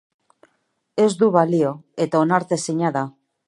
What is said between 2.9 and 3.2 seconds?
da.